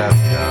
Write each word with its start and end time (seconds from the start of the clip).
yeah. 0.00 0.49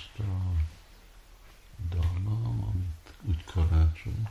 Azt 0.00 0.18
a 0.18 0.52
dallam, 1.88 2.64
amit 2.72 3.14
úgy 3.28 3.44
karácsony, 3.44 4.28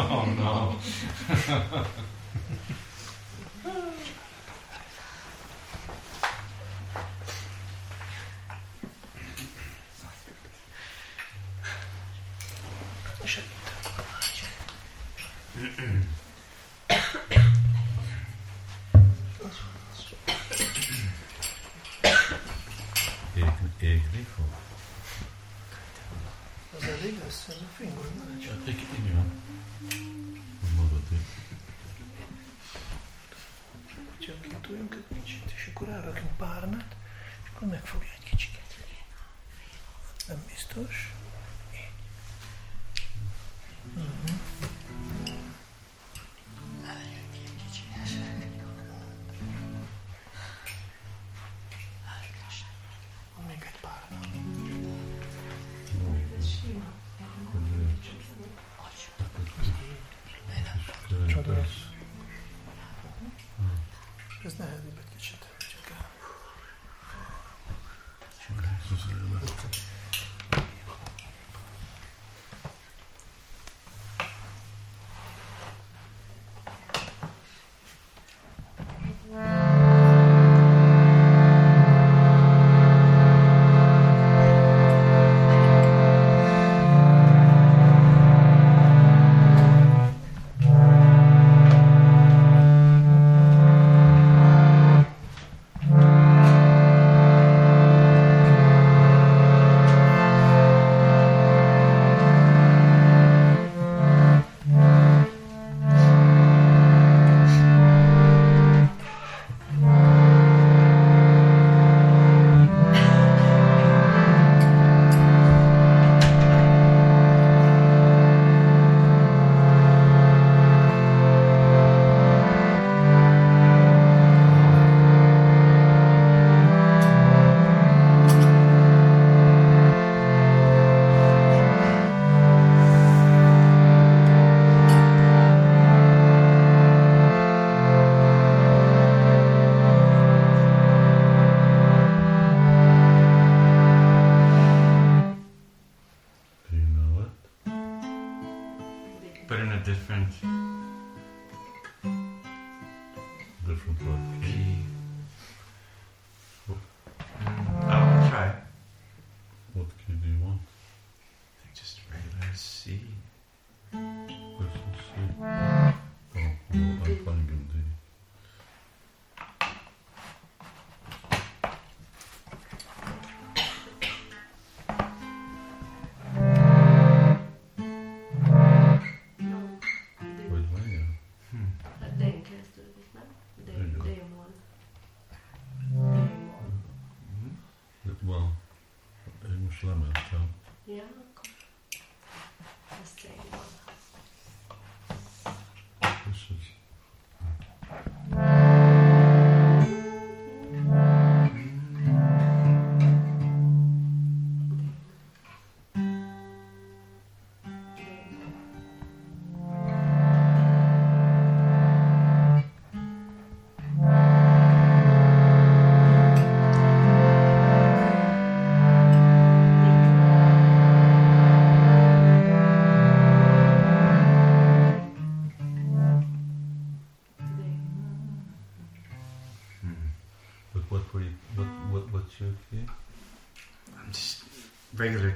Oh 0.00 0.24
no. 0.38 1.84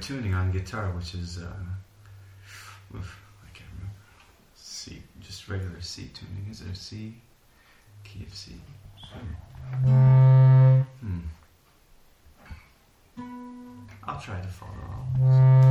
tuning 0.03 0.33
on 0.33 0.51
guitar, 0.51 0.91
which 0.91 1.15
is 1.15 1.37
uh, 1.37 1.47
oof, 2.93 3.21
I 3.41 3.57
can't 3.57 3.69
remember. 3.77 3.95
C, 4.53 5.01
just 5.21 5.47
regular 5.47 5.79
C 5.79 6.09
tuning. 6.13 6.45
Is 6.51 6.59
it 6.59 6.71
a 6.71 6.75
C 6.75 7.15
key 8.03 8.25
of 8.27 8.35
C? 8.35 8.51
Hmm. 10.99 11.19
I'll 14.03 14.19
try 14.19 14.41
to 14.41 14.47
follow 14.47 14.73
all. 14.91 15.62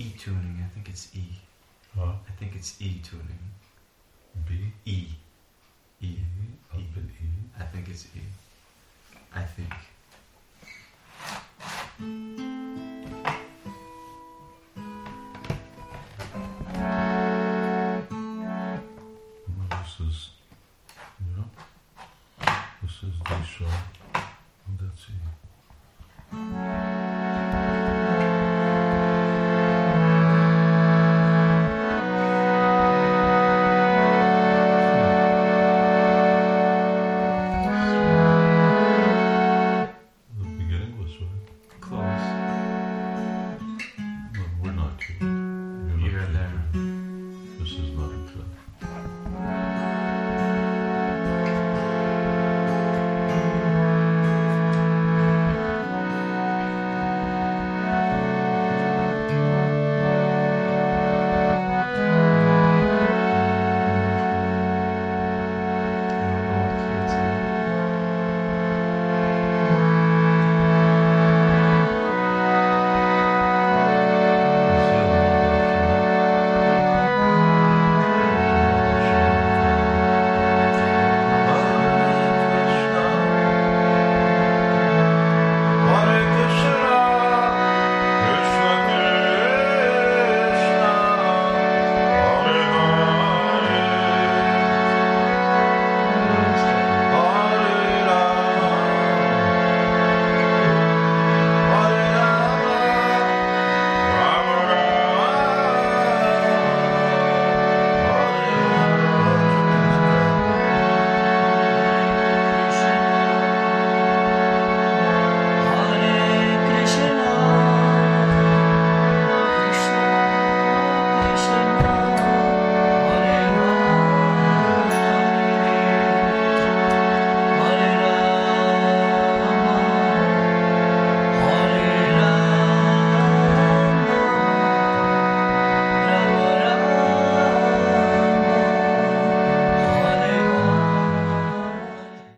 E 0.00 0.12
tuning. 0.16 0.64
I 0.64 0.68
think 0.72 0.88
it's 0.88 1.14
E. 1.14 1.24
Huh? 1.94 2.12
I 2.26 2.32
think 2.38 2.54
it's 2.56 2.80
E 2.80 3.02
tuning. 3.04 3.38
B? 4.48 4.72
E. 4.86 5.08
E. 6.00 6.06
E? 6.06 6.16
Up 6.72 6.78
E? 6.78 6.84
I 7.60 7.64
think 7.64 7.88
it's 7.88 8.06
E. 8.16 8.22
I 9.34 9.42
think. 9.42 9.74